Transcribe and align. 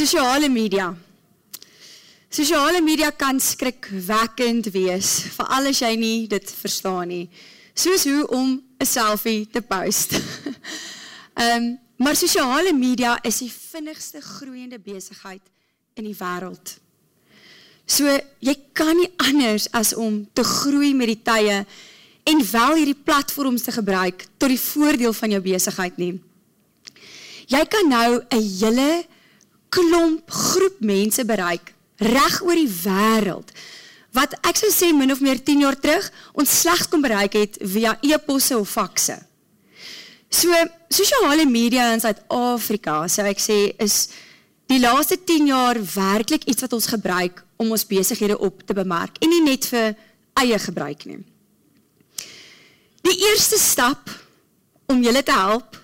Sosiale 0.00 0.48
media. 0.48 0.96
Sosiale 2.32 2.80
media 2.80 3.10
kan 3.12 3.36
skrikwekkend 3.36 4.70
wees, 4.72 5.10
veral 5.34 5.68
as 5.68 5.82
jy 5.82 5.90
nie 6.00 6.22
dit 6.30 6.52
verstaan 6.56 7.10
nie. 7.12 7.26
Soos 7.76 8.06
hoe 8.08 8.22
om 8.32 8.54
'n 8.80 8.86
selfie 8.86 9.44
te 9.52 9.60
post. 9.60 10.16
Ehm, 11.40 11.56
um, 11.56 11.78
maar 11.96 12.16
sosiale 12.16 12.72
media 12.72 13.18
is 13.22 13.38
die 13.44 13.52
vinnigste 13.52 14.20
groeiende 14.20 14.78
besigheid 14.78 15.42
in 15.94 16.04
die 16.04 16.16
wêreld. 16.16 16.78
So 17.84 18.08
jy 18.40 18.56
kan 18.72 18.96
nie 18.96 19.12
anders 19.16 19.68
as 19.72 19.94
om 19.94 20.24
te 20.32 20.44
groei 20.44 20.94
met 20.94 21.12
die 21.12 21.22
tye 21.22 21.66
en 22.24 22.50
wel 22.52 22.74
hierdie 22.74 23.02
platforms 23.04 23.62
te 23.62 23.72
gebruik 23.72 24.26
tot 24.38 24.48
die 24.48 24.60
voordeel 24.60 25.12
van 25.12 25.30
jou 25.30 25.40
besigheid 25.40 25.96
nie. 25.96 26.20
Jy 27.46 27.64
kan 27.68 27.88
nou 27.88 28.24
'n 28.30 28.42
hele 28.60 29.04
klomp 29.70 30.30
groep 30.30 30.80
mense 30.82 31.24
bereik 31.24 31.74
reg 32.00 32.40
oor 32.42 32.58
die 32.58 32.70
wêreld 32.70 33.52
wat 34.16 34.34
ek 34.46 34.58
sou 34.58 34.70
sê 34.74 34.90
min 34.96 35.12
of 35.14 35.22
meer 35.22 35.38
10 35.38 35.64
jaar 35.64 35.78
terug 35.78 36.06
ons 36.34 36.54
slegs 36.62 36.88
kon 36.90 37.02
bereik 37.04 37.36
het 37.38 37.58
via 37.62 37.94
e-posse 38.02 38.56
of 38.58 38.68
fakse. 38.68 39.16
So 40.30 40.54
sosiale 40.90 41.46
media 41.46 41.92
in 41.94 42.02
Suid-Afrika, 42.02 43.04
sou 43.10 43.26
ek 43.26 43.42
sê, 43.42 43.58
is 43.82 44.10
die 44.70 44.78
laaste 44.82 45.18
10 45.26 45.50
jaar 45.50 45.78
werklik 45.94 46.46
iets 46.50 46.62
wat 46.62 46.74
ons 46.76 46.86
gebruik 46.90 47.42
om 47.58 47.74
ons 47.74 47.86
besighede 47.86 48.38
op 48.38 48.62
te 48.66 48.74
bemark 48.74 49.18
en 49.22 49.30
nie 49.30 49.42
net 49.42 49.66
vir 49.70 49.94
eie 50.38 50.58
gebruik 50.62 51.06
nie. 51.10 51.18
Die 53.02 53.16
eerste 53.26 53.58
stap 53.58 54.10
om 54.90 55.02
julle 55.02 55.22
te 55.26 55.34
help 55.34 55.79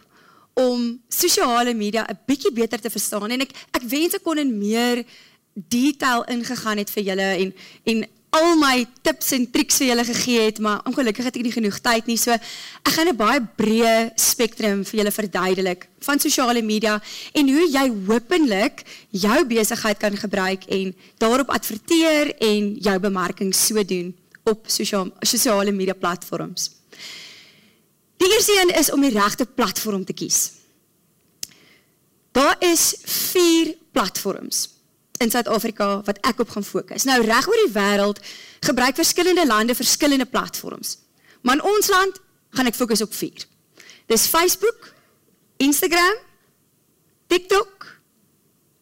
om 0.56 1.01
sosiale 1.09 1.74
media 1.74 2.06
'n 2.09 2.19
bietjie 2.27 2.52
beter 2.52 2.80
te 2.80 2.91
verstaan 2.91 3.30
en 3.30 3.41
ek 3.41 3.52
ek 3.73 3.83
wens 3.83 4.14
ek 4.14 4.23
kon 4.23 4.38
in 4.38 4.59
meer 4.59 5.05
detail 5.55 6.24
ingegaan 6.24 6.78
het 6.78 6.91
vir 6.91 7.02
julle 7.02 7.28
en 7.42 7.55
en 7.84 8.06
al 8.36 8.56
my 8.61 8.84
tips 9.06 9.33
en 9.36 9.47
triks 9.50 9.78
vir 9.81 9.91
julle 9.91 10.05
gegee 10.05 10.41
het, 10.48 10.58
maar 10.61 10.83
ongelukkig 10.89 11.25
het 11.28 11.36
ek 11.39 11.47
nie 11.47 11.55
genoeg 11.55 11.78
tyd 11.84 12.08
nie. 12.11 12.19
So 12.20 12.33
ek 12.33 12.92
gaan 12.97 13.08
'n 13.08 13.16
baie 13.16 13.41
breë 13.41 14.12
spektrum 14.16 14.84
vir 14.84 14.98
julle 15.00 15.12
verduidelik 15.12 15.89
van 16.00 16.19
sosiale 16.19 16.62
media 16.62 17.00
en 17.34 17.48
hoe 17.48 17.66
jy 17.70 17.86
hopelik 18.09 18.84
jou 19.11 19.44
besigheid 19.44 19.98
kan 19.98 20.16
gebruik 20.16 20.64
en 20.69 20.94
daarop 21.19 21.50
adverteer 21.50 22.34
en 22.41 22.77
jou 22.81 22.98
bemarking 22.98 23.55
so 23.55 23.83
doen 23.83 24.14
op 24.44 24.64
sosiale 24.66 25.72
media 25.72 25.94
platforms. 25.94 26.70
Die 28.27 28.34
eerste 28.34 28.60
een 28.60 28.74
is 28.74 28.91
om 28.91 29.00
die 29.00 29.10
regte 29.14 29.46
platform 29.46 30.05
te 30.05 30.12
kies. 30.12 30.50
Daar 32.34 32.56
is 32.58 32.96
4 33.02 33.77
platforms 33.92 34.69
in 35.16 35.30
Suid-Afrika 35.30 36.02
wat 36.02 36.19
ek 36.27 36.41
op 36.42 36.48
gaan 36.50 36.64
fokus. 36.64 37.06
Nou 37.06 37.20
reg 37.22 37.47
oor 37.47 37.60
die 37.62 37.74
wêreld 37.77 38.19
gebruik 38.66 38.98
verskillende 38.98 39.47
lande 39.47 39.74
verskillende 39.74 40.27
platforms. 40.27 40.98
Maar 41.41 41.54
in 41.54 41.62
ons 41.62 41.88
land 41.88 42.19
gaan 42.50 42.66
ek 42.66 42.74
fokus 42.74 43.04
op 43.06 43.14
4. 43.14 43.47
Dis 44.10 44.27
Facebook, 44.27 44.91
Instagram, 45.62 46.19
TikTok 47.27 47.86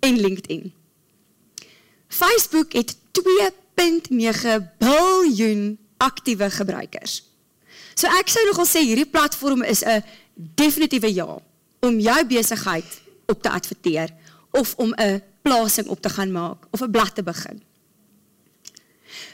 en 0.00 0.20
LinkedIn. 0.20 0.72
Facebook 2.08 2.72
het 2.72 2.96
2.9 3.20 4.56
biljoen 4.80 5.78
aktiewe 5.96 6.50
gebruikers. 6.50 7.33
So 7.94 8.06
ek 8.06 8.28
sou 8.28 8.42
nogal 8.46 8.66
sê 8.66 8.82
hierdie 8.82 9.10
platform 9.10 9.62
is 9.62 9.82
'n 9.82 10.02
definitiewe 10.34 11.14
ja 11.14 11.38
om 11.80 12.00
jou 12.00 12.26
besigheid 12.26 13.02
op 13.26 13.42
te 13.42 13.50
adverteer 13.50 14.10
of 14.50 14.74
om 14.76 14.94
'n 14.94 15.22
plasing 15.42 15.86
op 15.86 16.00
te 16.00 16.08
gaan 16.08 16.32
maak 16.32 16.66
of 16.70 16.80
'n 16.80 16.90
blad 16.90 17.14
te 17.14 17.22
begin. 17.22 17.62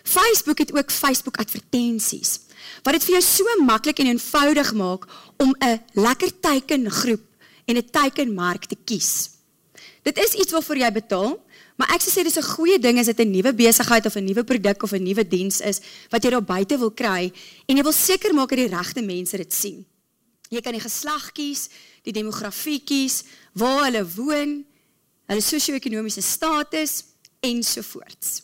Facebook 0.03 0.58
het 0.58 0.77
ook 0.77 0.91
Facebook 0.91 1.36
advertensies 1.36 2.41
wat 2.83 2.92
dit 2.92 3.05
vir 3.05 3.12
jou 3.19 3.22
so 3.22 3.65
maklik 3.65 3.99
en 3.99 4.06
eenvoudig 4.06 4.72
maak 4.72 5.06
om 5.37 5.54
'n 5.59 5.81
lekker 5.93 6.41
teikengroep 6.41 7.25
en 7.65 7.76
'n 7.76 7.91
teikenmark 7.91 8.65
te 8.65 8.76
kies. 8.84 9.31
Dit 10.03 10.19
is 10.19 10.32
iets 10.32 10.53
waarvoor 10.53 10.76
jy 10.76 10.93
betaal, 10.93 11.44
Maar 11.81 11.95
ek 11.97 12.05
sê 12.05 12.21
dis 12.21 12.37
'n 12.37 12.45
goeie 12.45 12.79
ding 12.79 12.99
as 12.99 13.07
dit 13.07 13.21
'n 13.21 13.31
nuwe 13.31 13.55
besigheid 13.55 14.05
of 14.05 14.15
'n 14.17 14.25
nuwe 14.25 14.45
produk 14.45 14.83
of 14.83 14.93
'n 14.93 15.03
nuwe 15.03 15.25
diens 15.25 15.61
is 15.61 15.81
wat 16.11 16.23
jy 16.23 16.31
daar 16.31 16.45
buite 16.45 16.79
wil 16.79 16.91
kry 16.91 17.33
en 17.67 17.77
jy 17.77 17.83
wil 17.83 17.93
seker 17.93 18.35
maak 18.35 18.51
dat 18.51 18.59
die 18.59 18.77
regte 18.77 19.03
mense 19.03 19.37
dit 19.37 19.53
sien. 19.53 19.87
Jy 20.51 20.61
kan 20.61 20.73
die 20.73 20.81
geslag 20.81 21.33
kies, 21.33 21.69
die 22.03 22.13
demografie 22.13 22.81
kies, 22.85 23.25
waar 23.55 23.85
hulle 23.85 24.05
woon, 24.05 24.67
hulle 25.27 25.41
sosio-ekonomiese 25.41 26.21
status 26.21 27.05
ensovoorts. 27.41 28.43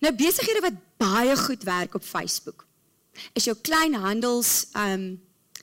Nou 0.00 0.14
besighede 0.14 0.60
wat 0.60 0.74
baie 0.96 1.36
goed 1.36 1.62
werk 1.62 1.94
op 1.94 2.04
Facebook 2.04 2.66
is 3.34 3.44
jou 3.44 3.56
kleinhandels 3.60 4.66
ehm 4.72 4.92
um, 4.92 5.20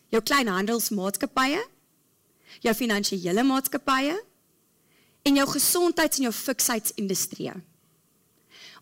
jou 0.10 0.22
kleinhandelsmaatskappye, 0.22 1.64
jou 2.62 2.74
finansiële 2.76 3.44
maatskappye, 3.44 4.14
en 5.24 5.36
jou 5.40 5.48
gesondheids- 5.50 6.20
en 6.20 6.28
jou 6.28 6.34
fiksheidsindustrie. 6.34 7.52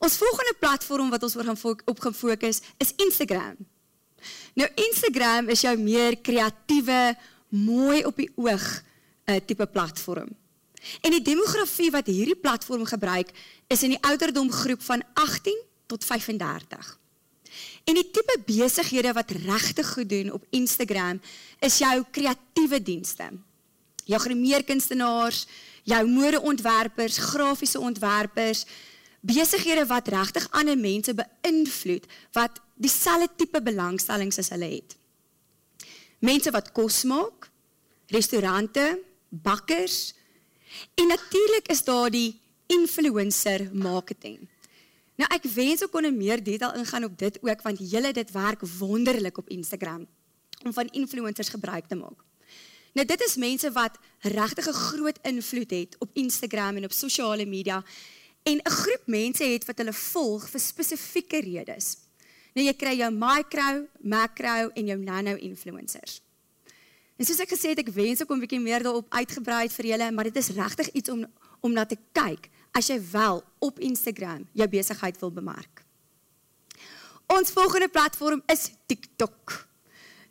Ons 0.02 0.18
volgende 0.18 0.56
platform 0.59 1.09
wat 1.13 1.24
ons 1.24 1.35
oor 1.35 1.44
gaan 1.44 1.78
op 1.85 2.00
gaan 2.00 2.13
fokus 2.13 2.62
is 2.78 2.94
Instagram. 2.97 3.57
Nou 4.53 4.69
Instagram 4.75 5.50
is 5.50 5.62
jou 5.62 5.78
meer 5.78 6.18
kreatiewe, 6.18 7.16
mooi 7.50 8.06
op 8.06 8.18
die 8.18 8.30
oog 8.35 8.66
uh, 9.25 9.35
tipe 9.46 9.66
platform. 9.66 10.30
En 11.01 11.13
die 11.13 11.22
demografie 11.22 11.91
wat 11.94 12.09
hierdie 12.09 12.35
platform 12.35 12.85
gebruik 12.90 13.30
is 13.69 13.84
in 13.84 13.94
die 13.94 14.01
ouderdomgroep 14.01 14.81
van 14.81 15.03
18 15.13 15.62
tot 15.85 16.06
35. 16.06 16.97
En 17.84 17.97
die 17.97 18.07
tipe 18.13 18.38
besighede 18.46 19.13
wat 19.13 19.31
regtig 19.31 19.94
goed 19.94 20.09
doen 20.09 20.31
op 20.31 20.46
Instagram 20.50 21.22
is 21.59 21.78
jou 21.78 21.96
kreatiewe 22.12 22.81
dienste. 22.81 23.30
Jou 24.06 24.19
grimeerkunstenaars, 24.22 25.46
jou 25.91 26.02
modeontwerpers, 26.07 27.19
grafiese 27.31 27.79
ontwerpers, 27.79 28.66
besighede 29.22 29.85
wat 29.90 30.09
regtig 30.09 30.47
ander 30.57 30.78
mense 30.78 31.13
beïnvloed 31.13 32.07
wat 32.38 32.62
dieselfde 32.81 33.29
tipe 33.38 33.62
belangstellings 33.62 34.40
as 34.41 34.50
hulle 34.53 34.69
het. 34.78 34.96
Mense 36.22 36.53
wat 36.53 36.72
kos 36.74 37.03
maak, 37.09 37.50
restaurante, 38.13 39.00
bakkers 39.30 40.13
en 40.96 41.12
natuurlik 41.12 41.69
is 41.72 41.84
daar 41.84 42.09
die 42.09 42.40
influencer 42.72 43.68
marketing. 43.74 44.40
Nou 45.19 45.28
ek 45.35 45.46
wens 45.53 45.84
ek 45.85 45.91
kon 45.94 46.07
in 46.07 46.18
meer 46.18 46.41
detail 46.44 46.74
ingaan 46.80 47.06
op 47.06 47.18
dit 47.19 47.38
ook 47.44 47.62
want 47.68 47.84
julle 47.91 48.13
dit 48.16 48.34
werk 48.34 48.66
wonderlik 48.80 49.38
op 49.38 49.50
Instagram 49.53 50.07
om 50.66 50.74
van 50.74 50.90
influencers 50.97 51.50
gebruik 51.50 51.88
te 51.88 51.96
maak. 51.96 52.31
Nou 52.91 53.06
dit 53.07 53.22
is 53.22 53.35
mense 53.40 53.72
wat 53.72 53.97
regtig 54.19 54.68
'n 54.68 54.74
groot 54.74 55.19
invloed 55.22 55.72
het 55.72 55.96
op 56.00 56.09
Instagram 56.13 56.78
en 56.78 56.84
op 56.84 56.91
sosiale 56.91 57.46
media 57.46 57.84
en 58.44 58.57
'n 58.57 58.69
groep 58.69 59.03
mense 59.06 59.44
het 59.44 59.66
wat 59.66 59.78
hulle 59.78 59.94
volg 59.94 60.50
vir 60.50 60.59
spesifieke 60.59 61.40
redes. 61.40 61.97
Nou 62.53 62.66
jy 62.66 62.74
kry 62.74 62.97
jou 62.97 63.12
micro, 63.12 63.88
macro 64.01 64.69
en 64.74 64.85
jou 64.85 64.97
nano 64.97 65.35
influencers. 65.35 66.22
En 67.16 67.25
soos 67.25 67.40
ek 67.40 67.53
gesê 67.53 67.69
het, 67.69 67.80
ek 67.80 67.94
wens 67.94 68.22
ek 68.22 68.28
kon 68.28 68.38
'n 68.38 68.41
bietjie 68.41 68.59
meer 68.59 68.84
daarop 68.84 69.13
uitgebrei 69.13 69.69
vir 69.69 69.85
julle, 69.85 70.12
maar 70.12 70.24
dit 70.24 70.35
is 70.35 70.50
regtig 70.50 70.90
iets 70.91 71.09
om 71.09 71.25
om 71.62 71.74
na 71.74 71.85
te 71.85 71.97
kyk 72.12 72.50
as 72.72 72.88
jy 72.88 73.00
wel 73.12 73.44
op 73.59 73.80
Instagram 73.80 74.47
jou 74.51 74.68
besigheid 74.68 75.19
wil 75.19 75.31
bemark. 75.31 75.84
Ons 77.28 77.51
volgende 77.51 77.88
platform 77.88 78.41
is 78.51 78.72
TikTok. 78.85 79.68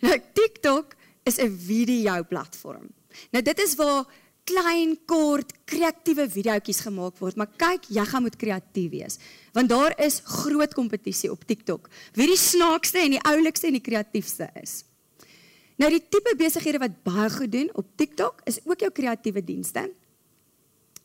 Nou 0.01 0.21
TikTok 0.33 0.95
is 1.31 1.39
'n 1.39 1.55
video 1.57 2.25
platform. 2.25 2.91
Nou 3.31 3.43
dit 3.43 3.59
is 3.59 3.75
waar 3.75 4.05
klein 4.45 4.97
kort 5.07 5.53
kreatiewe 5.65 6.27
videoetjies 6.31 6.81
gemaak 6.81 7.19
word, 7.19 7.37
maar 7.37 7.51
kyk, 7.57 7.87
jy 7.89 8.05
gaan 8.05 8.23
moet 8.23 8.37
kreatief 8.37 8.91
wees 8.91 9.19
want 9.53 9.69
daar 9.69 9.95
is 9.99 10.21
groot 10.25 10.75
kompetisie 10.75 11.31
op 11.31 11.45
TikTok. 11.45 11.89
Wie 12.15 12.29
die 12.31 12.39
snaakste 12.39 13.01
en 13.03 13.17
die 13.17 13.25
oulikste 13.27 13.67
en 13.67 13.79
die 13.79 13.83
kreatiefste 13.83 14.51
is. 14.63 14.85
Nou 15.81 15.91
die 15.91 16.03
tipe 16.13 16.35
besighede 16.39 16.79
wat 16.83 16.99
baie 17.07 17.31
goed 17.33 17.53
doen 17.53 17.71
op 17.75 17.87
TikTok 17.97 18.43
is 18.51 18.61
ook 18.65 18.85
jou 18.85 18.91
kreatiewe 18.93 19.43
dienste. 19.45 19.87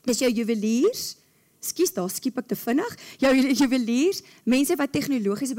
Dis 0.06 0.20
jou 0.22 0.30
juweliers. 0.30 1.16
Skus, 1.64 1.90
daar 1.96 2.10
skiep 2.12 2.36
ek 2.38 2.50
te 2.52 2.58
vinnig. 2.60 2.92
Jou 3.18 3.32
juweliers, 3.34 4.20
mense 4.44 4.76
wat 4.78 4.92
tegnologiese 4.92 5.56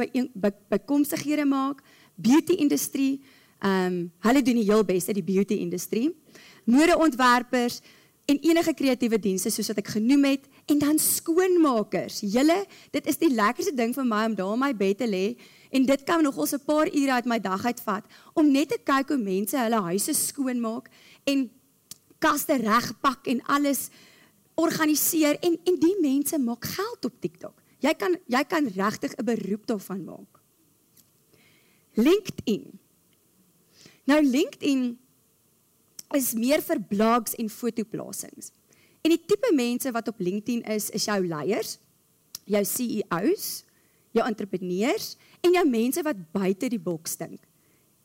bykomstighede 0.69 1.47
maak, 1.49 1.81
beauty 2.15 2.55
industrie, 2.61 3.17
Ehm 3.59 3.85
um, 3.85 4.11
hulle 4.19 4.41
doen 4.41 4.59
die 4.59 4.67
heel 4.69 4.83
beste 4.85 5.13
die 5.13 5.23
beauty 5.23 5.53
industrie. 5.53 6.11
Modeontwerpers 6.63 7.81
en 8.25 8.39
enige 8.43 8.73
kreatiewe 8.73 9.19
dienste 9.19 9.49
soos 9.49 9.69
wat 9.71 9.79
ek 9.81 9.93
genoem 9.95 10.25
het 10.27 10.47
en 10.67 10.79
dan 10.81 10.99
skoonmakers. 10.99 12.19
Julle, 12.27 12.57
dit 12.91 13.05
is 13.07 13.19
die 13.21 13.31
lekkerste 13.31 13.73
ding 13.75 13.93
vir 13.95 14.05
my 14.05 14.25
om 14.27 14.35
daar 14.35 14.53
in 14.53 14.61
my 14.65 14.73
bed 14.75 14.99
te 14.99 15.07
lê 15.07 15.37
en 15.71 15.85
dit 15.87 16.03
kan 16.03 16.23
nog 16.23 16.37
ons 16.37 16.53
'n 16.53 16.65
paar 16.65 16.87
ure 16.91 17.13
uit 17.13 17.25
my 17.25 17.39
dag 17.39 17.65
uitvat 17.65 18.03
om 18.33 18.51
net 18.51 18.69
te 18.69 18.79
kyk 18.83 19.09
hoe 19.09 19.17
mense 19.17 19.57
hulle 19.57 19.81
huise 19.81 20.13
skoonmaak 20.13 20.89
en 21.23 21.49
kaste 22.19 22.57
regpak 22.57 23.27
en 23.27 23.41
alles 23.45 23.89
organiseer 24.55 25.37
en 25.39 25.57
en 25.63 25.75
die 25.79 25.97
mense 26.01 26.37
maak 26.37 26.65
geld 26.65 27.05
op 27.05 27.21
TikTok. 27.21 27.61
Jy 27.79 27.93
kan 27.93 28.17
jy 28.27 28.43
kan 28.43 28.67
regtig 28.67 29.13
'n 29.15 29.25
beroep 29.25 29.65
daarvan 29.67 30.03
maak. 30.03 30.41
LinkedIn. 31.93 32.76
Nou 34.07 34.21
LinkedIn 34.23 34.93
is 36.15 36.31
meer 36.37 36.63
vir 36.63 36.79
blogs 36.89 37.35
en 37.35 37.49
fotoplasings. 37.51 38.53
En 39.03 39.11
die 39.11 39.19
tipe 39.19 39.51
mense 39.55 39.91
wat 39.91 40.07
op 40.07 40.21
LinkedIn 40.23 40.63
is, 40.71 40.89
is 40.95 41.07
jou 41.09 41.19
leiers, 41.27 41.75
jou 42.47 42.63
CEOs, 42.63 43.47
jou 44.15 44.23
entrepreneurs 44.23 45.15
en 45.43 45.53
jou 45.53 45.63
mense 45.67 46.01
wat 46.03 46.25
buite 46.33 46.71
die 46.71 46.81
boks 46.81 47.19
dink 47.19 47.43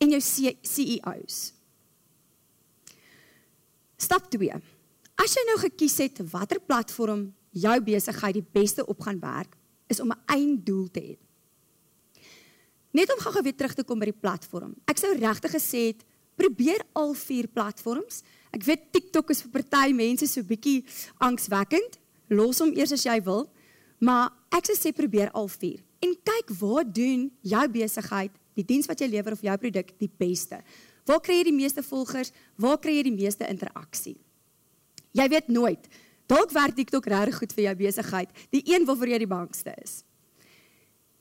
en 0.02 0.10
jou 0.10 0.20
CEOs. 0.20 1.36
Stap 4.02 4.26
2. 4.34 4.58
As 5.22 5.36
jy 5.36 5.44
nou 5.46 5.58
gekies 5.62 6.00
het 6.02 6.18
watter 6.32 6.58
platform 6.58 7.28
jou 7.54 7.74
besigheid 7.86 8.40
die 8.40 8.48
beste 8.54 8.82
op 8.90 9.04
gaan 9.06 9.20
werk, 9.22 9.54
is 9.86 10.00
om 10.00 10.10
'n 10.10 10.22
einddoel 10.26 10.88
te 10.90 11.00
hê. 11.00 11.14
Net 12.92 13.12
om 13.12 13.20
gou-gou 13.24 13.42
weer 13.42 13.56
terug 13.56 13.74
te 13.74 13.84
kom 13.88 14.00
by 14.00 14.10
die 14.10 14.20
platform. 14.20 14.74
Ek 14.90 15.00
sou 15.00 15.12
regtig 15.16 15.54
gesê 15.56 15.86
het 15.92 16.04
probeer 16.36 16.82
al 16.98 17.14
vier 17.16 17.48
platforms. 17.48 18.20
Ek 18.52 18.64
weet 18.68 18.90
TikTok 18.92 19.32
is 19.32 19.40
vir 19.44 19.52
party 19.60 19.94
mense 19.96 20.28
so 20.28 20.44
bietjie 20.44 20.82
angswekkend. 21.24 21.98
Los 22.32 22.60
hom 22.60 22.72
eers 22.76 22.92
as 22.96 23.04
jy 23.04 23.18
wil, 23.24 23.46
maar 24.00 24.30
ek 24.52 24.68
sou 24.68 24.76
sê 24.76 24.92
probeer 24.96 25.32
al 25.36 25.48
vier. 25.52 25.80
En 26.04 26.14
kyk 26.16 26.52
waar 26.60 26.84
doen 26.84 27.28
jou 27.46 27.64
besigheid, 27.72 28.32
die 28.58 28.64
diens 28.66 28.88
wat 28.90 29.00
jy 29.00 29.08
lewer 29.12 29.36
of 29.36 29.44
jou 29.44 29.56
produk 29.64 29.92
die 30.00 30.10
beste. 30.20 30.60
Waar 31.08 31.20
kry 31.24 31.40
jy 31.40 31.48
die 31.48 31.56
meeste 31.56 31.84
volgers? 31.84 32.32
Waar 32.60 32.78
kry 32.82 32.98
jy 32.98 33.06
die 33.08 33.16
meeste 33.16 33.48
interaksie? 33.48 34.16
Jy 35.16 35.28
weet 35.32 35.48
nooit. 35.52 35.88
Dalk 36.30 36.52
werk 36.54 36.76
TikTok 36.76 37.08
regtig 37.12 37.40
goed 37.40 37.56
vir 37.56 37.66
jou 37.66 37.74
besigheid, 37.82 38.30
die 38.54 38.62
een 38.68 38.86
waarvoor 38.88 39.12
jy 39.12 39.18
die 39.24 39.30
bangste 39.30 39.74
is. 39.82 40.00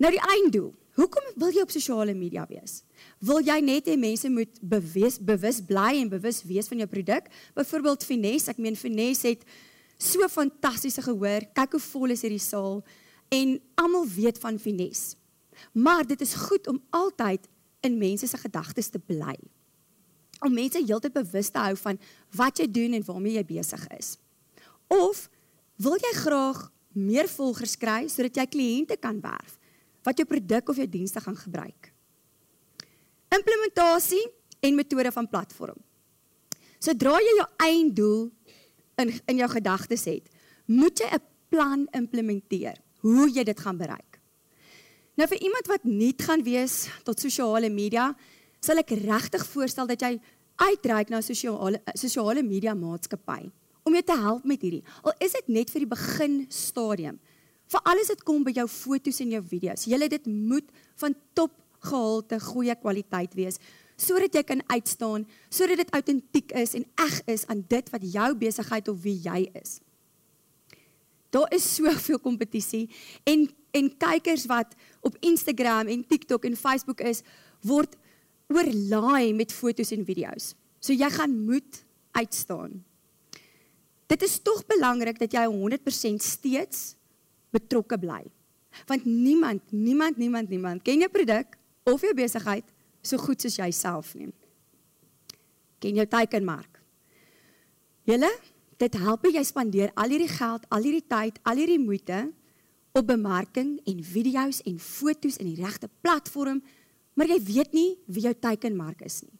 Nou 0.02 0.12
die 0.14 0.22
einddoel. 0.36 0.72
Hoekom 1.00 1.30
wil 1.40 1.54
jy 1.56 1.64
op 1.64 1.72
sosiale 1.72 2.14
media 2.18 2.44
wees? 2.50 2.82
Wil 3.24 3.40
jy 3.48 3.58
net 3.64 3.88
hê 3.88 3.96
mense 4.00 4.30
moet 4.30 4.60
bewus 4.60 5.18
bewus 5.24 5.62
bly 5.64 6.02
en 6.02 6.12
bewus 6.12 6.42
wees 6.48 6.68
van 6.68 6.84
jou 6.84 6.90
produk? 6.92 7.30
Byvoorbeeld 7.56 8.04
Finesse, 8.04 8.52
ek 8.52 8.60
meen 8.60 8.76
Finesse 8.76 9.32
het 9.32 9.46
so 10.02 10.28
fantastiese 10.28 11.04
gehoor. 11.06 11.48
Kyk 11.56 11.78
hoe 11.78 11.84
vol 11.86 12.16
is 12.18 12.26
hierdie 12.26 12.44
saal 12.44 12.82
en 13.32 13.56
almal 13.80 14.06
weet 14.12 14.42
van 14.44 14.60
Finesse. 14.60 15.16
Maar 15.72 16.04
dit 16.08 16.22
is 16.22 16.36
goed 16.48 16.68
om 16.68 16.82
altyd 16.90 17.48
in 17.86 17.98
mense 18.02 18.28
se 18.28 18.38
gedagtes 18.38 18.92
te 18.92 19.00
bly 19.00 19.38
om 20.42 20.54
mense 20.54 20.80
heeltyd 20.82 21.14
bewus 21.14 21.52
te 21.54 21.62
hou 21.62 21.76
van 21.78 22.00
wat 22.38 22.62
jy 22.62 22.68
doen 22.74 22.98
en 22.98 23.06
waarmee 23.06 23.38
jy 23.38 23.46
besig 23.46 23.84
is. 23.98 24.16
Of 24.90 25.28
wil 25.82 25.98
jy 26.02 26.14
graag 26.18 26.64
meer 26.98 27.30
volgers 27.30 27.78
kry 27.80 28.08
sodat 28.12 28.40
jy 28.42 28.48
kliënte 28.56 28.98
kan 29.02 29.22
werf 29.24 29.60
wat 30.04 30.18
jou 30.18 30.28
produk 30.28 30.70
of 30.70 30.76
jou 30.82 30.90
dienste 30.90 31.22
gaan 31.22 31.38
gebruik? 31.38 31.94
Implementasie 33.32 34.24
en 34.60 34.76
metode 34.76 35.12
van 35.12 35.30
platform. 35.30 35.78
Sodra 36.82 37.20
jy 37.22 37.36
jou 37.38 37.50
einddoel 37.58 38.32
in 39.02 39.14
in 39.26 39.42
jou 39.42 39.50
gedagtes 39.50 40.06
het, 40.06 40.30
moet 40.66 41.00
jy 41.00 41.10
'n 41.14 41.22
plan 41.50 41.88
implementeer 41.92 42.78
hoe 43.02 43.30
jy 43.30 43.44
dit 43.44 43.60
gaan 43.60 43.78
bereik. 43.78 44.20
Nou 45.16 45.28
vir 45.28 45.42
iemand 45.42 45.68
wat 45.68 45.84
nie 45.84 46.14
gaan 46.18 46.44
wees 46.44 46.88
tot 47.04 47.20
sosiale 47.20 47.70
media, 47.70 48.16
sal 48.60 48.78
ek 48.78 48.90
regtig 48.90 49.46
voorstel 49.46 49.88
dat 49.88 50.02
jy 50.02 50.20
uitreik 50.56 51.10
na 51.10 51.22
sosiale 51.22 51.82
sosiale 51.94 52.44
media 52.44 52.74
maatskappy 52.74 53.50
om 53.84 53.94
jou 53.94 54.04
te 54.04 54.18
help 54.18 54.46
met 54.46 54.62
hierdie. 54.62 54.84
Al 55.04 55.14
is 55.20 55.32
dit 55.32 55.48
net 55.48 55.70
vir 55.74 55.80
die 55.80 55.90
begin 55.90 56.46
stadium. 56.50 57.20
Vir 57.72 57.84
alles 57.88 58.10
dit 58.12 58.24
kom 58.28 58.44
by 58.44 58.54
jou 58.56 58.68
fotos 58.68 59.22
en 59.24 59.32
jou 59.32 59.42
video's. 59.48 59.88
Julle 59.88 60.10
dit 60.12 60.26
moet 60.28 60.68
van 61.00 61.16
top 61.38 61.54
gehalte 61.82 62.38
goeie 62.52 62.76
kwaliteit 62.78 63.38
wees 63.38 63.62
sodat 64.02 64.34
jy 64.34 64.42
kan 64.42 64.64
uitstaan, 64.72 65.28
sodat 65.54 65.78
dit 65.84 65.92
autentiek 65.94 66.54
is 66.58 66.72
en 66.74 66.88
eg 67.04 67.20
is 67.30 67.44
aan 67.54 67.60
dit 67.70 67.90
wat 67.94 68.06
jou 68.16 68.30
besigheid 68.40 68.88
of 68.90 68.98
wie 69.04 69.14
jy 69.22 69.44
is. 69.60 69.76
Daar 71.30 71.52
is 71.54 71.68
soveel 71.78 72.18
kompetisie 72.20 72.88
en 73.30 73.50
en 73.72 73.88
kykers 73.96 74.50
wat 74.52 74.74
op 75.00 75.16
Instagram 75.24 75.88
en 75.88 76.02
TikTok 76.04 76.44
en 76.44 76.58
Facebook 76.60 77.00
is, 77.08 77.22
word 77.64 77.94
oorlaai 78.52 79.32
met 79.32 79.54
fotos 79.56 79.94
en 79.96 80.04
video's. 80.04 80.50
So 80.84 80.92
jy 80.92 81.08
gaan 81.14 81.38
moet 81.46 81.84
uitstaan. 82.12 82.82
Dit 84.12 84.26
is 84.28 84.42
tog 84.44 84.66
belangrik 84.68 85.22
dat 85.22 85.32
jy 85.32 85.46
100% 85.48 86.20
steeds 86.20 86.98
betrokke 87.54 88.00
bly. 88.00 88.24
Want 88.88 89.06
niemand, 89.06 89.72
niemand, 89.72 90.18
niemand, 90.18 90.50
niemand 90.50 90.84
ken 90.84 91.04
jou 91.04 91.10
produk 91.12 91.58
of 91.90 92.02
jou 92.02 92.14
besigheid 92.16 92.68
so 93.04 93.20
goed 93.20 93.42
soos 93.42 93.58
jouself 93.60 94.14
nie. 94.16 94.32
Ken 95.82 95.98
jou 95.98 96.08
teikenmark. 96.08 96.80
Julle, 98.08 98.30
dit 98.82 99.00
help 99.02 99.26
jy 99.30 99.44
spandeer 99.46 99.92
al 100.00 100.14
hierdie 100.14 100.32
geld, 100.32 100.64
al 100.70 100.86
hierdie 100.86 101.06
tyd, 101.06 101.42
al 101.44 101.60
hierdie 101.62 101.82
moeite 101.82 102.28
op 102.98 103.08
bemarking 103.08 103.78
en 103.88 104.04
video's 104.04 104.62
en 104.68 104.80
fotos 104.82 105.38
in 105.40 105.52
die 105.52 105.60
regte 105.62 105.90
platform 106.02 106.62
Maar 107.14 107.36
jy 107.36 107.40
weet 107.44 107.74
nie 107.76 107.90
wie 108.12 108.24
jou 108.26 108.34
teikenmark 108.34 109.04
is 109.06 109.22
nie. 109.26 109.36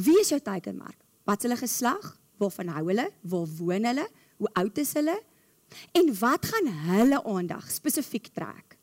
Wie 0.00 0.16
is 0.20 0.30
jou 0.32 0.40
teikenmark? 0.42 0.96
Wat 1.26 1.42
is 1.42 1.48
hulle 1.48 1.58
geslag? 1.58 2.14
Waarvan 2.40 2.70
hou 2.74 2.84
hulle? 2.88 3.08
Waar 3.22 3.50
woon 3.58 3.88
hulle? 3.90 4.06
Hoe 4.40 4.50
oud 4.60 4.78
is 4.82 4.92
hulle? 4.98 5.14
En 5.92 6.18
wat 6.18 6.46
gaan 6.46 6.70
hulle 6.88 7.24
aandag 7.24 7.70
spesifiek 7.70 8.28
trek? 8.32 8.78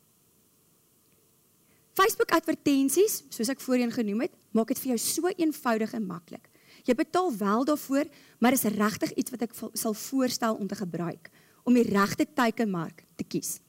Facebook 1.92 2.32
advertensies, 2.32 3.24
soos 3.28 3.50
ek 3.52 3.60
voorheen 3.60 3.92
genoem 3.92 4.24
het, 4.24 4.36
maak 4.56 4.72
dit 4.72 4.80
vir 4.80 4.94
jou 4.94 4.98
so 4.98 5.28
eenvoudig 5.28 5.92
en 5.92 6.06
maklik. 6.06 6.48
Jy 6.88 6.94
betaal 6.98 7.30
wel 7.36 7.66
daarvoor, 7.68 8.08
maar 8.40 8.56
is 8.56 8.64
regtig 8.64 9.12
iets 9.12 9.30
wat 9.30 9.44
ek 9.46 9.52
sal 9.78 9.94
voorstel 9.94 10.56
om 10.56 10.66
te 10.66 10.78
gebruik 10.78 11.30
om 11.62 11.76
die 11.78 11.86
regte 11.86 12.26
teikenmark 12.26 13.04
te 13.14 13.22
kies. 13.22 13.60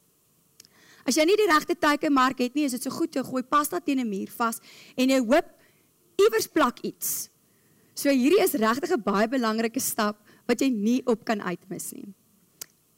As 1.05 1.17
jy 1.19 1.25
nie 1.27 1.37
die 1.37 1.49
regte 1.49 1.75
teikenmark 1.77 2.39
het 2.41 2.55
nie, 2.55 2.65
is 2.65 2.73
dit 2.73 2.85
so 2.85 2.93
goed 2.95 3.13
jy 3.13 3.21
gooi 3.27 3.43
pasta 3.43 3.79
teen 3.79 3.99
'n 3.99 4.09
muur 4.09 4.31
vas 4.31 4.59
en 4.97 5.09
jy 5.09 5.19
hoop 5.19 5.45
iewers 6.17 6.47
plak 6.47 6.79
iets. 6.81 7.29
So 7.93 8.09
hierdie 8.09 8.41
is 8.41 8.53
regtig 8.53 8.91
'n 8.91 9.03
baie 9.03 9.27
belangrike 9.27 9.79
stap 9.79 10.17
wat 10.47 10.59
jy 10.61 10.69
nie 10.69 11.01
op 11.05 11.25
kan 11.25 11.41
uitmis 11.41 11.91
nie. 11.93 12.13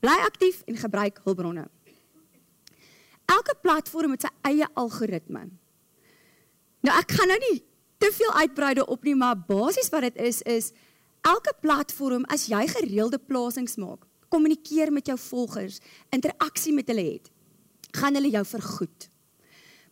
Bly 0.05 0.19
aktief 0.21 0.59
en 0.69 0.77
gebruik 0.77 1.17
hulpbronne. 1.25 1.63
Elke 3.25 3.55
platform 3.61 4.11
het 4.13 4.27
sy 4.27 4.29
eie 4.45 4.67
algoritme. 4.77 5.47
Nou 6.85 6.93
ek 6.93 7.13
gaan 7.17 7.31
nou 7.31 7.37
nie 7.41 7.63
te 7.97 8.11
veel 8.13 8.33
uitbrei 8.37 8.75
op 8.83 9.07
nie, 9.07 9.15
maar 9.17 9.39
basies 9.47 9.89
wat 9.89 10.05
dit 10.05 10.19
is 10.21 10.43
is 10.45 10.67
elke 11.25 11.55
platform 11.63 12.27
as 12.29 12.43
jy 12.51 12.67
gereelde 12.69 13.17
plasings 13.17 13.79
maak, 13.81 14.03
kommunikeer 14.29 14.91
met 14.93 15.09
jou 15.09 15.15
volgers, 15.17 15.79
interaksie 16.13 16.73
met 16.75 16.91
hulle 16.91 17.05
het, 17.07 17.31
gaan 17.97 18.13
hulle 18.13 18.29
jou 18.29 18.43
vergoed. 18.45 19.07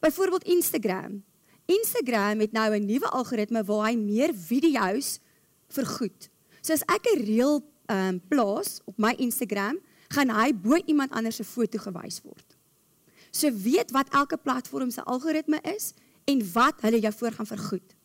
Byvoorbeeld 0.04 0.46
Instagram. 0.46 1.24
Instagram 1.66 2.44
het 2.46 2.52
nou 2.52 2.70
'n 2.76 2.86
nuwe 2.86 3.10
algoritme 3.10 3.64
waar 3.64 3.90
hy 3.90 3.96
meer 3.96 4.30
video's 4.36 5.18
vergoed. 5.70 6.30
So 6.62 6.74
as 6.74 6.86
ek 6.86 7.02
'n 7.02 7.26
reel 7.26 7.64
ehm 7.90 8.08
um, 8.14 8.22
plaas 8.28 8.80
op 8.86 8.98
my 8.98 9.16
Instagram, 9.18 9.82
gaan 10.14 10.32
hy 10.34 10.52
bo 10.54 10.78
iemand 10.86 11.12
anders 11.12 11.40
se 11.42 11.46
foto 11.48 11.82
gewys 11.82 12.22
word. 12.24 12.58
So 13.34 13.50
weet 13.50 13.92
wat 13.92 14.14
elke 14.14 14.38
platform 14.38 14.92
se 14.94 15.04
algoritme 15.04 15.60
is 15.76 15.94
en 16.30 16.44
wat 16.54 16.82
hulle 16.86 17.00
jou 17.02 17.14
voor 17.20 17.32
gaan 17.32 17.50
vergoed. 17.50 17.96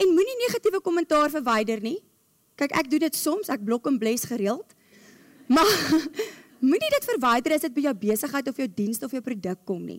En 0.00 0.08
moenie 0.08 0.38
negatiewe 0.46 0.80
kommentaar 0.80 1.30
verwyder 1.30 1.80
nie. 1.84 1.98
Kyk, 2.56 2.72
ek 2.72 2.88
doen 2.90 3.04
dit 3.04 3.16
soms, 3.16 3.50
ek 3.52 3.64
blok 3.64 3.86
en 3.86 3.98
bless 4.00 4.24
gereeld. 4.28 4.72
Maar 5.52 5.68
Moenie 6.62 6.92
dit 6.94 7.06
verwyder 7.10 7.56
as 7.56 7.64
dit 7.66 7.74
by 7.74 7.82
jou 7.88 7.92
besigheid 8.04 8.46
of 8.46 8.58
jou 8.60 8.68
diens 8.70 9.00
of 9.02 9.10
jou 9.10 9.20
produk 9.24 9.64
kom 9.66 9.80
nie. 9.82 9.98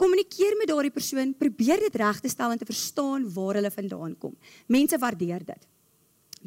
Kommunikeer 0.00 0.54
met 0.56 0.70
daardie 0.70 0.92
persoon, 0.94 1.34
probeer 1.36 1.82
dit 1.84 1.96
reg 2.00 2.22
te 2.24 2.30
stel 2.32 2.54
en 2.54 2.60
te 2.60 2.68
verstaan 2.68 3.26
waar 3.34 3.58
hulle 3.58 3.72
vandaan 3.74 4.14
kom. 4.16 4.32
Mense 4.72 4.96
waardeer 4.96 5.44
dit. 5.44 5.66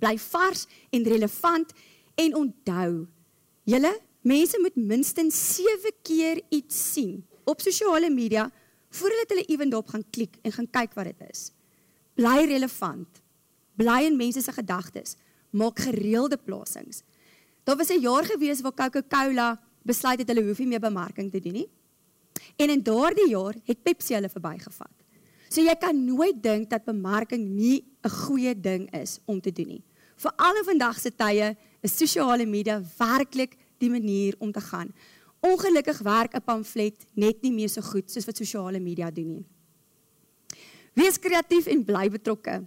Bly 0.02 0.16
vars 0.24 0.66
en 0.90 1.06
relevant 1.06 1.76
en 2.24 2.36
onthou, 2.40 2.96
julle 3.70 3.94
mense 4.24 4.60
moet 4.62 4.75
minstens 4.75 5.38
7 5.56 5.92
keer 6.01 6.42
iets 6.50 6.80
sien 6.94 7.22
op 7.44 7.62
sosiale 7.62 8.10
media 8.10 8.48
voordat 8.94 9.34
hulle 9.34 9.46
ewendop 9.51 9.92
gaan 9.92 10.06
klik 10.10 10.38
en 10.42 10.51
gaan 10.51 10.70
kyk 10.70 10.96
wat 10.98 11.12
dit 11.12 11.30
is. 11.30 11.51
Bly 12.15 12.46
relevant. 12.48 13.22
Bly 13.75 14.03
in 14.08 14.18
mense 14.18 14.42
se 14.42 14.53
gedagtes. 14.53 15.15
Maak 15.51 15.80
gereelde 15.80 16.38
plasings. 16.38 17.03
Daar 17.63 17.77
was 17.77 17.89
'n 17.89 18.01
jaar 18.01 18.25
gewees 18.25 18.62
waar 18.62 18.74
Coca-Cola 18.74 19.60
besluit 19.84 20.20
het 20.20 20.27
hulle 20.27 20.44
hoef 20.48 20.60
nie 20.60 20.68
meer 20.68 20.80
bemarking 20.80 21.32
te 21.32 21.39
doen 21.39 21.53
nie. 21.53 21.70
En 22.56 22.70
in 22.70 22.84
daardie 22.84 23.30
jaar 23.30 23.56
het 23.63 23.84
Pepsi 23.84 24.13
hulle 24.13 24.30
verbygevat. 24.30 25.03
So 25.50 25.62
jy 25.62 25.75
kan 25.75 26.06
nooit 26.06 26.44
dink 26.44 26.70
dat 26.70 26.86
bemarking 26.86 27.44
nie 27.56 27.84
'n 28.03 28.10
goeie 28.10 28.60
ding 28.60 28.92
is 28.94 29.20
om 29.25 29.42
te 29.42 29.51
doen 29.51 29.68
nie. 29.68 29.84
Veral 30.15 30.58
in 30.58 30.63
vandag 30.63 31.00
se 31.00 31.12
tye 31.15 31.56
is 31.82 31.98
sosiale 31.98 32.46
media 32.46 32.82
werklik 32.98 33.58
die 33.84 33.92
manier 33.92 34.38
om 34.40 34.52
te 34.52 34.63
gaan. 34.63 34.94
Ongelukkig 35.44 36.00
werk 36.08 36.36
'n 36.36 36.44
pamflet 36.44 37.06
net 37.13 37.42
nie 37.42 37.52
meer 37.52 37.70
so 37.70 37.82
goed 37.82 38.12
soos 38.12 38.25
wat 38.25 38.38
sosiale 38.38 38.80
media 38.80 39.12
doen 39.12 39.34
nie. 39.34 39.46
Wees 40.94 41.20
kreatief 41.20 41.68
en 41.68 41.84
bly 41.84 42.10
betrokke. 42.10 42.63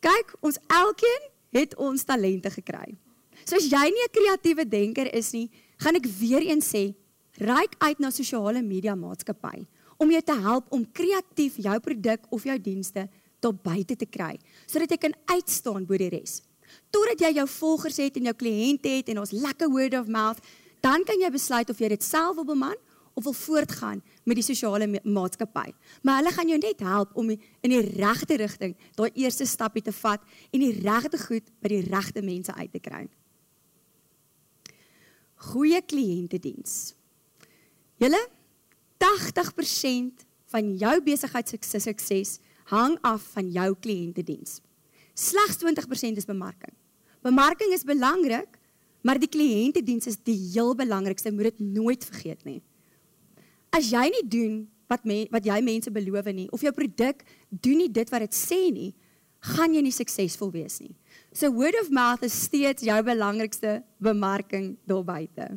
Kyk, 0.00 0.34
ons 0.40 0.58
elkeen 0.68 1.30
het 1.50 1.76
ons 1.76 2.04
talente 2.04 2.50
gekry. 2.50 2.96
So 3.44 3.56
as 3.56 3.66
jy 3.70 3.84
nie 3.90 4.04
'n 4.04 4.12
kreatiewe 4.12 4.68
denker 4.68 5.14
is 5.14 5.32
nie, 5.32 5.50
gaan 5.78 5.96
ek 5.96 6.06
weer 6.06 6.42
eens 6.42 6.68
sê, 6.68 6.94
reik 7.38 7.74
uit 7.78 7.98
na 7.98 8.10
sosiale 8.10 8.62
media 8.62 8.94
maatskappy 8.94 9.66
om 9.96 10.10
jou 10.10 10.22
te 10.22 10.40
help 10.40 10.72
om 10.72 10.84
kreatief 10.92 11.56
jou 11.56 11.80
produk 11.80 12.26
of 12.30 12.44
jou 12.44 12.58
dienste 12.58 13.08
tot 13.40 13.62
buite 13.62 13.96
te 13.96 14.06
kry, 14.06 14.38
sodat 14.66 14.90
jy 14.90 14.96
kan 14.96 15.14
uitstaan 15.26 15.86
bo 15.86 15.96
die 15.96 16.08
res. 16.08 16.42
Totdat 16.90 17.20
jy 17.20 17.32
jou 17.40 17.48
volgers 17.48 17.96
het 18.02 18.16
en 18.16 18.30
jou 18.30 18.34
kliënte 18.36 18.88
het 18.88 19.08
en 19.12 19.22
ons 19.24 19.34
lekker 19.34 19.70
word 19.72 19.96
of 19.98 20.06
mouth, 20.06 20.40
dan 20.82 21.04
kan 21.06 21.20
jy 21.20 21.30
besluit 21.30 21.70
of 21.70 21.78
jy 21.78 21.92
dit 21.92 22.04
self 22.04 22.36
wil 22.36 22.48
beman 22.48 22.78
of 23.14 23.24
wil 23.24 23.36
voortgaan 23.36 24.02
met 24.24 24.38
die 24.38 24.44
sosiale 24.44 24.88
maatskappy. 25.02 25.72
Maar 26.02 26.20
hulle 26.20 26.32
gaan 26.32 26.48
jou 26.48 26.58
net 26.58 26.80
help 26.80 27.16
om 27.16 27.30
in 27.30 27.72
die 27.74 27.82
regte 27.98 28.38
rigting 28.40 28.76
daai 28.96 29.10
eerste 29.14 29.46
stappie 29.46 29.82
te 29.84 29.92
vat 29.92 30.24
en 30.50 30.64
die 30.64 30.74
regte 30.80 31.20
goed 31.20 31.52
by 31.60 31.74
die 31.74 31.84
regte 31.88 32.24
mense 32.24 32.54
uit 32.54 32.72
te 32.72 32.80
kry. 32.80 33.04
Goeie 35.52 35.80
kliëntediens. 35.82 36.94
Julle 38.02 38.20
80% 39.02 40.26
van 40.52 40.74
jou 40.78 40.96
besigheidssukses 41.02 42.38
hang 42.70 42.98
af 43.02 43.24
van 43.34 43.48
jou 43.50 43.72
kliëntediens. 43.80 44.60
Slegs 45.14 45.58
20% 45.60 46.16
is 46.16 46.28
bemarking. 46.28 46.74
Bemarking 47.22 47.72
is 47.72 47.84
belangrik, 47.84 48.58
maar 49.02 49.18
die 49.18 49.30
kliëntediens 49.30 50.08
is 50.10 50.18
die 50.24 50.36
heel 50.52 50.74
belangrikste, 50.78 51.32
moet 51.32 51.52
dit 51.52 51.60
nooit 51.78 52.04
vergeet 52.04 52.44
nie. 52.44 52.60
As 53.72 53.90
jy 53.90 54.04
nie 54.12 54.24
doen 54.28 54.56
wat 54.90 55.04
me, 55.08 55.24
wat 55.32 55.46
jy 55.46 55.58
mense 55.64 55.90
beloof 55.92 56.28
nie 56.34 56.48
of 56.52 56.62
jou 56.64 56.72
produk 56.76 57.22
doen 57.48 57.80
nie 57.80 57.90
dit 57.90 58.10
wat 58.12 58.26
dit 58.26 58.36
sê 58.36 58.66
nie, 58.72 58.92
gaan 59.52 59.74
jy 59.74 59.82
nie 59.82 59.94
suksesvol 59.94 60.52
wees 60.54 60.78
nie. 60.82 60.92
So 61.34 61.50
word 61.54 61.78
of 61.80 61.90
mouth 61.90 62.22
is 62.26 62.34
steeds 62.46 62.84
jou 62.86 62.98
belangrikste 63.02 63.80
bemarking 64.02 64.76
daar 64.86 65.04
buite. 65.04 65.48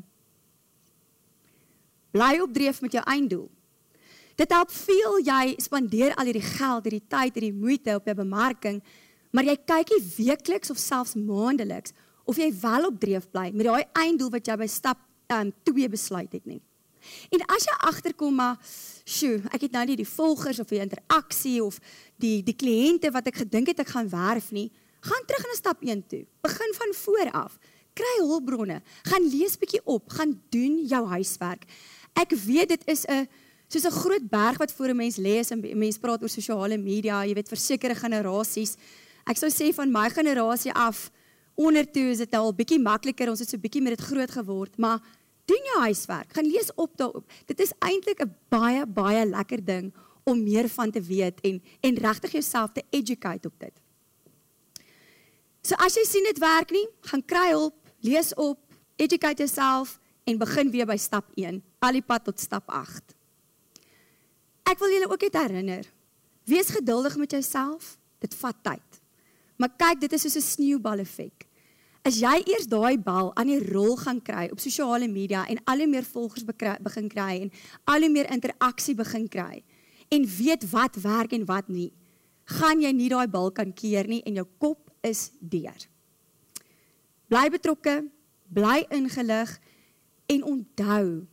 Bly 2.15 2.39
op 2.41 2.53
dreef 2.55 2.79
met 2.81 2.95
jou 2.95 3.03
einddoel. 3.03 3.49
Dit 4.39 4.51
help 4.51 4.71
veel 4.71 5.19
jy 5.27 5.55
spandeer 5.63 6.15
al 6.15 6.27
hierdie 6.27 6.43
geld, 6.43 6.87
hierdie 6.87 7.07
tyd, 7.07 7.35
hierdie 7.37 7.55
moeite 7.55 7.95
op 7.95 8.07
jou 8.07 8.15
bemarking, 8.17 8.81
maar 9.35 9.43
jy 9.43 9.57
kyk 9.67 9.91
nie 9.91 10.03
weekliks 10.15 10.71
of 10.71 10.79
selfs 10.79 11.17
maandeliks 11.19 11.91
of 12.25 12.39
jy 12.39 12.47
wel 12.61 12.87
op 12.87 13.01
dreef 13.01 13.27
bly 13.33 13.49
met 13.51 13.67
daai 13.67 13.83
einddoel 14.05 14.31
wat 14.37 14.47
jy 14.47 14.55
by 14.61 14.69
stap 14.71 15.01
um, 15.35 15.51
2 15.67 15.89
besluit 15.91 16.31
het 16.31 16.45
nie. 16.47 16.61
En 17.29 17.43
as 17.53 17.67
jy 17.67 17.75
agterkom 17.85 18.33
maar, 18.39 18.57
sjoe, 19.05 19.37
ek 19.53 19.67
het 19.67 19.75
nou 19.75 19.83
nie 19.91 19.99
die 19.99 20.09
volgers 20.09 20.59
of 20.63 20.71
die 20.71 20.81
interaksie 20.81 21.59
of 21.63 21.77
die 22.21 22.39
die 22.45 22.55
kliënte 22.57 23.11
wat 23.13 23.29
ek 23.29 23.43
gedink 23.43 23.69
het 23.73 23.83
ek 23.83 23.93
gaan 23.93 24.09
werf 24.09 24.51
nie, 24.55 24.69
gaan 25.05 25.27
terug 25.29 25.45
na 25.45 25.57
stap 25.57 25.83
1 25.85 26.05
toe. 26.09 26.23
Begin 26.45 26.77
van 26.79 26.95
voor 27.03 27.31
af. 27.45 27.57
Kry 27.95 28.13
hulpbronne, 28.23 28.81
gaan 29.07 29.27
lees 29.29 29.55
bietjie 29.59 29.83
op, 29.85 30.09
gaan 30.17 30.33
doen 30.51 30.81
jou 30.89 31.03
huiswerk. 31.13 31.67
Ek 32.17 32.33
weet 32.47 32.73
dit 32.73 32.87
is 32.91 33.05
'n 33.05 33.27
soos 33.69 33.85
'n 33.85 33.99
groot 34.01 34.29
berg 34.29 34.57
wat 34.57 34.71
voor 34.71 34.89
'n 34.89 34.97
mens 34.97 35.17
lê 35.17 35.39
as 35.39 35.51
'n 35.51 35.61
mens 35.77 35.97
praat 35.97 36.21
oor 36.21 36.29
sosiale 36.29 36.77
media, 36.77 37.23
jy 37.23 37.33
weet 37.33 37.47
versekerde 37.47 37.95
generasies. 37.95 38.75
Ek 39.25 39.39
sou 39.41 39.49
sê 39.49 39.71
van 39.73 39.89
my 39.91 40.09
generasie 40.13 40.73
af 40.73 41.09
ondertoe 41.57 42.11
is 42.13 42.21
dit 42.21 42.35
al 42.37 42.51
bietjie 42.53 42.79
makliker, 42.81 43.29
ons 43.31 43.41
het 43.41 43.49
so 43.49 43.61
bietjie 43.61 43.81
met 43.81 43.95
dit 43.95 44.05
groot 44.05 44.31
geword, 44.31 44.75
maar 44.77 44.99
doen 45.49 45.69
jou 45.71 45.79
huiswerk, 45.85 46.33
gaan 46.35 46.45
lees 46.45 46.69
op 46.75 46.93
daarop. 46.97 47.25
Dit 47.49 47.59
is 47.59 47.73
eintlik 47.79 48.21
'n 48.21 48.35
baie 48.49 48.85
baie 48.85 49.25
lekker 49.25 49.65
ding 49.65 49.93
om 50.23 50.43
meer 50.43 50.69
van 50.69 50.91
te 50.91 51.01
weet 51.01 51.41
en 51.41 51.61
en 51.81 51.95
regtig 51.95 52.31
jouself 52.31 52.71
te 52.71 52.83
educate 52.89 53.47
op 53.47 53.59
dit. 53.59 53.73
So 55.61 55.75
as 55.75 55.95
jy 55.95 56.03
sien 56.05 56.23
dit 56.23 56.37
werk 56.37 56.71
nie, 56.71 56.87
gaan 57.01 57.25
kry 57.25 57.49
hulp, 57.49 57.75
lees 57.99 58.33
op, 58.33 58.59
educate 58.95 59.43
jouself 59.43 59.99
en 60.23 60.37
begin 60.37 60.71
weer 60.71 60.85
by 60.85 60.97
stap 60.97 61.31
1, 61.35 61.63
al 61.79 61.91
die 61.91 62.01
pad 62.01 62.23
tot 62.23 62.39
stap 62.39 62.69
8. 62.69 63.15
Ek 64.65 64.79
wil 64.79 64.89
julle 64.89 65.09
ook 65.09 65.21
net 65.21 65.33
herinner, 65.33 65.85
wees 66.43 66.69
geduldig 66.69 67.17
met 67.17 67.31
jouself, 67.31 67.97
dit 68.19 68.33
vat 68.35 68.55
tyd. 68.61 69.04
Maar 69.57 69.75
kyk, 69.77 69.99
dit 69.99 70.13
is 70.13 70.21
soos 70.21 70.35
'n 70.35 70.41
sneeubal 70.41 70.99
effek 70.99 71.45
as 72.05 72.19
jy 72.21 72.35
eers 72.45 72.67
daai 72.69 72.99
bal 73.01 73.31
aan 73.33 73.49
die 73.49 73.61
rol 73.65 73.95
gaan 73.97 74.19
kry 74.21 74.45
op 74.53 74.61
sosiale 74.61 75.07
media 75.09 75.41
en 75.49 75.57
al 75.65 75.81
hoe 75.81 75.89
meer 75.89 76.05
volgers 76.05 76.45
begin 76.45 77.09
kry 77.09 77.39
en 77.41 77.51
al 77.89 78.05
hoe 78.05 78.11
meer 78.13 78.29
interaksie 78.33 78.93
begin 78.97 79.25
kry 79.31 79.63
en 80.13 80.27
weet 80.37 80.67
wat 80.69 80.99
werk 81.01 81.33
en 81.33 81.47
wat 81.49 81.67
nie, 81.67 81.89
gaan 82.59 82.83
jy 82.83 82.91
nie 82.93 83.09
daai 83.09 83.25
bal 83.27 83.49
kan 83.49 83.73
keer 83.73 84.05
nie 84.07 84.21
en 84.29 84.37
jou 84.37 84.45
kop 84.61 84.91
is 85.01 85.31
deur. 85.41 85.87
Bly 87.25 87.49
betrokke, 87.49 88.03
bly 88.53 88.83
ingelig 88.93 89.55
en 90.29 90.45
onthou 90.45 91.25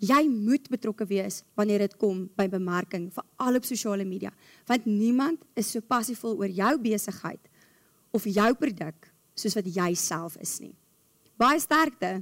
jy 0.00 0.20
moet 0.32 0.68
betrokke 0.72 1.04
wees 1.08 1.42
wanneer 1.58 1.84
dit 1.84 1.96
kom 2.00 2.24
by 2.36 2.48
bemarking 2.48 3.10
veral 3.12 3.60
op 3.60 3.68
sosiale 3.68 4.04
media 4.08 4.32
want 4.66 4.88
niemand 4.88 5.44
is 5.54 5.70
so 5.74 5.84
passievol 5.84 6.38
oor 6.40 6.48
jou 6.48 6.72
besigheid 6.80 7.50
of 8.16 8.24
jou 8.24 8.50
produk 8.58 9.10
soos 9.36 9.56
wat 9.56 9.68
jy 9.70 9.94
self 9.96 10.36
is 10.42 10.58
nie. 10.60 10.74
Baie 11.40 11.60
sterkte. 11.62 12.20